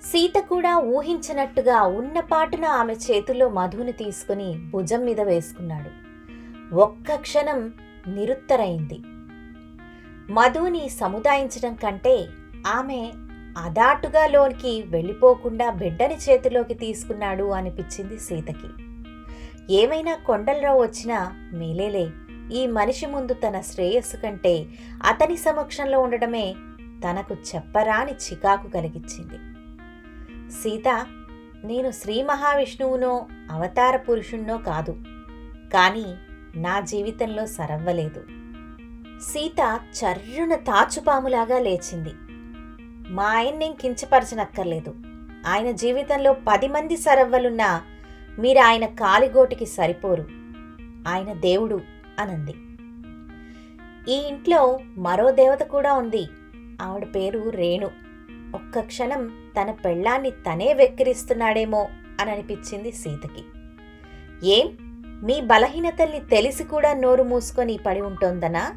సీత 0.05 0.39
కూడా 0.39 0.77
ఊహించినట్టుగా 0.77 1.81
ఉన్నపాటున 1.81 2.65
ఆమె 2.65 2.93
చేతుల్లో 2.93 3.49
మధుని 3.49 3.91
తీసుకుని 3.91 4.69
భుజం 4.71 5.05
మీద 5.05 5.21
వేసుకున్నాడు. 5.21 6.07
ఒక్క 6.75 7.15
క్షణం 7.15 7.73
నిరుత్తరైంది. 8.07 8.99
మధుని 10.33 10.89
సముదాయించడం 10.89 11.73
కంటే 11.73 12.27
ఆమె 12.67 13.11
అదాటుగా 13.57 14.27
లోనికి 14.27 14.83
వెళ్ళిపోకుండా 14.87 15.69
బిడ్డని 15.69 16.15
చేతిలోకి 16.15 16.73
తీసుకున్నాడు 16.73 17.43
అనిపించింది 17.43 18.19
సీతకి. 18.19 18.69
ఏమైనా 19.73 20.15
కొండలరావు 20.15 20.81
వచ్చినా 20.81 21.49
మేలేలే 21.53 22.09
ఈ 22.53 22.67
మనిషి 22.67 23.05
ముందు 23.05 23.33
తన 23.33 23.61
శ్రేయస్సు 23.61 24.17
కంటే 24.17 24.65
అతని 25.07 25.37
సమక్షంలో 25.37 25.99
ఉండడమే 25.99 26.55
తనకు 26.79 27.33
చెప్పరాని 27.33 28.11
చికాకు 28.11 28.67
కలిగించింది 28.67 29.57
సీత 30.51 31.05
నేను 31.63 31.91
శ్రీ 31.91 32.23
మహావిష్ణువునో 32.23 33.27
అవతార 33.51 33.97
పురుషుణ్ణో 33.97 34.57
కాదు 34.57 35.03
కానీ 35.73 36.05
నా 36.55 36.79
జీవితంలో 36.79 37.45
సరవ్వలేదు. 37.45 38.23
సీత 39.21 39.79
చర్రున 40.03 40.55
తాచుపాములాగా 40.55 41.59
లేచింది. 41.59 42.09
మా 43.13 43.23
ఆయన్నేం 43.23 43.73
కించపరచనక్కర్లేదు. 43.73 44.95
ఆయన 45.47 45.71
జీవితంలో 45.71 46.35
పది 46.47 46.67
మంది 46.67 46.97
సరవ్వలున్నా 46.97 47.81
మీరు 48.39 48.59
ఆయన 48.59 48.85
కాలిగోటికి 48.85 49.65
సరిపోరు. 49.65 50.25
ఆయన 51.07 51.33
దేవుడు. 51.33 51.81
అనంది. 52.19 52.55
ఈ 54.13 54.27
ఇంట్లో 54.27 54.79
మరో 54.97 55.31
దేవత 55.31 55.59
కూడా 55.59 55.93
ఉంది. 55.93 56.27
ఆవిడ 56.81 57.07
పేరు 57.15 57.49
రేణు. 57.49 57.91
ఒక్క 58.55 58.79
క్షణం 58.79 59.51
తన 59.61 59.71
పెళ్ళాన్ని 59.71 60.29
తనే 60.29 60.73
వెక్కిరిస్తున్నాడేమో 60.73 61.87
అని 62.19 62.31
అనిపించింది 62.31 62.91
సీతకి. 62.91 63.43
ఏం? 64.49 64.77
మీ 65.23 65.41
బలహీనతల్ని 65.41 66.19
తెలిసి 66.19 66.63
కూడా 66.63 66.93
నోరు 66.93 67.23
మూసుకొని 67.23 67.79
పడి 67.87 68.01
ఉంటోందనా? 68.01 68.71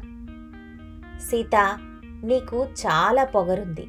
సీత 1.29 1.79
నీకు 2.23 2.65
చాలా 2.65 3.23
పొగరుంది. 3.23 3.85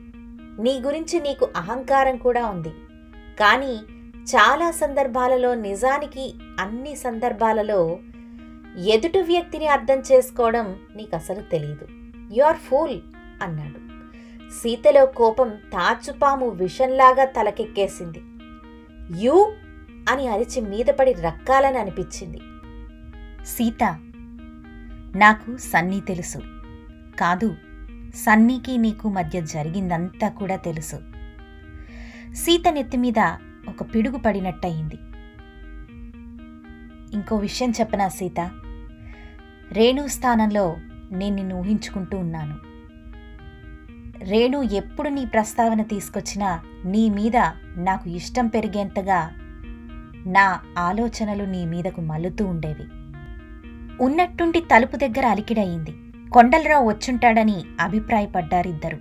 నీ 0.63 0.81
గురించి 0.81 1.21
నీకు 1.21 1.49
అహంకారం 1.57 2.17
కూడా 2.17 2.47
ఉంది. 2.47 2.73
కానీ 3.41 3.77
చాలా 4.23 4.71
సందర్భాలలో 4.71 5.55
నిజానికి 5.55 6.35
అన్ని 6.61 6.97
సందర్భాలలో 6.97 7.99
ఎదుటి 8.79 9.23
వ్యక్తిని 9.23 9.67
అర్థం 9.67 10.03
చేసుకోవడం 10.13 10.77
నీకు 10.97 11.17
అసలు 11.17 11.43
తెలియదు 11.43 11.87
యు 12.35 12.45
ఆర్ 12.45 12.57
ఫూల్ 12.57 13.01
అన్నాడు. 13.43 13.93
సీతలో 14.61 15.07
కోపం 15.07 15.49
తాచుపాము 15.49 16.49
విషంలాగా 16.49 17.25
తలకెక్కేసింది. 17.25 18.23
యూ 19.25 19.53
అని 20.09 20.29
అరిచి 20.29 20.61
మీదపడి 20.61 21.13
రక్కాలని 21.13 21.79
అనిపించింది. 21.79 22.41
సీత 23.47 23.85
నాకు 25.17 25.57
సన్నీ 25.57 26.01
తెలుసు. 26.01 26.39
కాదు 27.21 27.57
సన్నీకి 28.15 28.79
నీకు 28.79 29.09
మధ్య 29.09 29.43
జరిగిందంతా 29.43 30.29
కూడా 30.29 30.57
తెలుసు. 30.57 30.97
సీత 32.33 32.69
నెత్తిమీద 32.71 33.37
ఒక 33.69 33.95
పిడుగు 33.95 34.19
పడినట్టయింది. 34.19 34.99
ఇంకో 37.15 37.37
విషయం 37.37 37.71
చెప్పనా 37.71 38.09
సీత? 38.09 38.51
రేణు 39.73 40.09
స్థానంలో 40.09 40.77
నేను 41.13 41.37
నిన్ను 41.37 41.57
ఊహించుకుంటూ 41.57 42.19
ఉన్నాను. 42.19 42.55
రేణు 44.25 44.63
ఎప్పుడు 44.63 45.09
నీ 45.09 45.25
ప్రస్తావన 45.27 45.83
తీసుకొచ్చినా 45.83 46.61
నీ 46.85 47.11
మీద 47.11 47.37
నాకు 47.77 48.11
ఇష్టం 48.11 48.47
పెరిగేంతగా 48.47 49.31
నా 50.27 50.61
ఆలోచనలు 50.79 51.45
నీ 51.45 51.67
మీదకు 51.67 52.01
మల్లుతూ 52.01 52.47
ఉండేవి. 52.47 52.85
ఉన్నట్టుండి 54.05 54.61
తలుపు 54.61 54.97
దగ్గర 54.97 55.27
అలికిడయింది. 55.27 55.95
కొండలరావు 56.33 56.89
వచ్చుంటాడని 56.89 57.63
అభిప్రాయపడ్డారిద్దరు. 57.81 58.99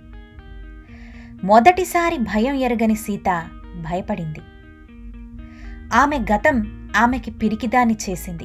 మొదటిసారి 1.46 2.18
భయం 2.18 2.54
ఎరగని 2.54 2.94
సీత 2.94 3.48
భయపడింది. 3.80 4.40
ఆమె 5.94 6.18
గతం 6.34 6.88
ఆమెకి 6.96 7.30
పిరికిదాన్ని 7.30 7.96
చేసింది. 8.10 8.44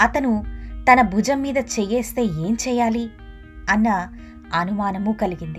అతను 0.00 0.51
తన 0.90 1.02
భుజం 1.02 1.42
మీద 1.42 1.56
చెయ్యేస్తే 1.56 2.24
ఏం 2.24 2.56
చేయాలి? 2.68 3.10
అన్న 3.70 4.08
అనుమానము 4.54 5.12
కలిగింది. 5.12 5.58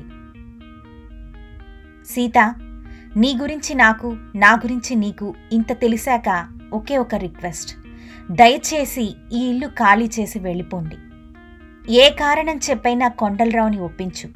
సీత 2.06 2.56
నీ 3.18 3.38
గురించి 3.42 3.76
నాకు 3.76 4.18
నా 4.36 4.54
గురించి 4.54 4.96
నీకు 4.96 5.36
ఇంత 5.52 5.72
తెలిసాక 5.72 6.48
ఒకే 6.74 6.98
ఒక 6.98 7.16
రిక్వెస్ట్. 7.16 7.78
దయచేసి 8.32 9.16
ఈ 9.34 9.50
ఇల్లు 9.50 9.68
ఖాళీ 9.68 10.10
చేసి 10.20 10.40
వెళ్ళిపోండి. 10.40 10.98
ఏ 11.94 12.10
కారణం 12.10 12.60
చెప్పైనా 12.70 13.08
కొండలరావుని 13.08 13.80
ఒప్పించు. 13.80 14.30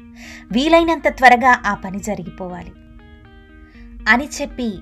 వీలైనంత 0.52 1.08
త్వరగా 1.08 1.62
ఆ 1.66 1.74
పని 1.74 1.98
జరిగిపోవాలి. 1.98 2.72
అని 4.08 4.28
చెప్పి 4.42 4.78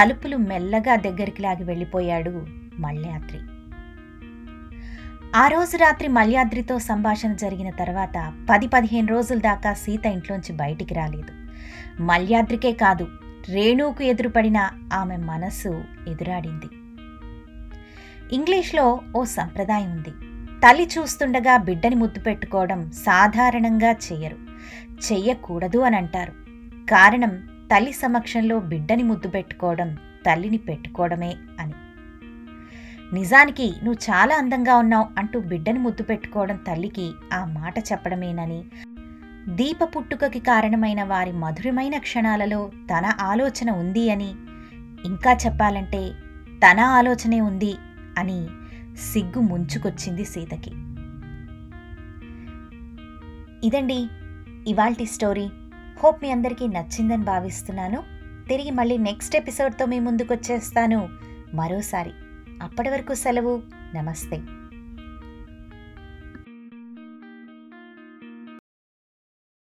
తలుపులు 0.00 0.36
మెల్లగా 0.36 0.96
దగ్గరికి 0.96 1.42
లాగి 1.42 1.64
వెళ్ళిపోయాడు 1.64 2.46
మల్యాద్రి. 2.78 3.38
ఆ 5.36 5.48
రోజు 5.48 5.76
రాత్రి 5.76 6.08
మల్యాద్రితో 6.08 6.78
సంభాషణ 6.78 7.32
జరిగిన 7.32 7.70
తర్వాత 7.70 8.32
పది 8.50 8.68
పదిహేను 8.68 9.06
రోజుల 9.06 9.38
దాకా 9.38 9.74
సీత 9.74 10.06
ఇంట్లోంచి 10.06 10.52
బయటికి 10.52 10.94
రాలేదు. 10.94 11.32
మల్యాద్రికే 12.02 12.72
కాదు 12.72 13.08
రేణుకు 13.48 14.02
ఎదురుపడిన 14.04 14.70
ఆమె 14.92 15.16
మనస్సు 15.16 15.84
ఎదురాడింది. 16.08 16.68
ఇంగ్లీష్లో 18.34 19.00
ఓ 19.16 19.24
సంప్రదాయం 19.24 19.90
ఉంది. 19.90 20.10
తల్లి 20.60 20.88
చూస్తుండగా 20.98 21.56
బిడ్డని 21.56 21.94
ముద్దు 21.94 22.20
పెట్టుకోవడం 22.20 22.90
సాధారణంగా 22.90 23.90
చెయ్యరు 23.92 24.36
చెయ్యకూడదు 25.12 25.78
అని 25.78 25.96
అంటారు. 25.96 26.32
కారణం 26.86 27.36
తల్లి 27.74 27.92
సమక్షంలో 27.92 28.58
బిడ్డని 28.58 29.02
ముద్దు 29.02 29.28
పెట్టుకోవడం 29.28 29.94
తల్లిని 30.26 30.58
పెట్టుకోవడమే 30.58 31.34
అని. 31.60 31.72
నిజానికి 33.12 33.72
నువ్వు 33.82 33.98
చాలా 34.10 34.36
అందంగా 34.36 34.76
ఉన్నావు 34.76 35.06
అంటూ 35.18 35.40
బిడ్డను 35.40 35.80
ముద్దు 35.80 36.02
పెట్టుకోవడం 36.02 36.56
తల్లికి 36.56 37.12
ఆ 37.32 37.44
మాట 37.44 37.78
చెప్పడమేనని. 37.78 38.64
దీప 39.48 39.76
పుట్టుకకి 39.96 40.40
కారణమైన 40.40 41.04
వారి 41.04 41.32
మధురమైన 41.32 41.98
క్షణాలలో 41.98 42.70
తన 42.90 43.12
ఆలోచన 43.20 43.70
ఉంది 43.70 44.10
అని 44.10 44.30
ఇంకా 45.04 45.32
చెప్పాలంటే 45.32 46.12
తన 46.50 46.80
ఆలోచనే 46.80 47.40
ఉంది 47.40 47.74
అని 48.18 48.48
సిగ్గు 49.12 49.40
ముంచుకొచ్చింది 49.40 50.24
సీతకి. 50.24 50.72
ఇదండి 53.66 54.00
ఇవాల్టి 54.66 55.06
స్టోరీ. 55.06 55.48
హోప్ 56.02 56.22
మీ 56.22 56.30
అందరికీ 56.30 56.68
నచ్చిందని 56.68 57.24
భావిస్తున్నాను. 57.24 58.02
తిరిగి 58.48 58.70
మళ్ళీ 58.70 58.98
నెక్స్ట్ 58.98 59.36
ఎపిసోడ్తో 59.36 59.86
మీ 59.86 60.00
ముందుకు 60.00 60.34
వచ్చేస్తాను 60.34 61.08
మరోసారి. 61.54 62.12
అప్పటి 62.62 62.90
వరకు 62.90 63.14
సెలవు. 63.14 63.62
నమస్తే. 63.94 64.40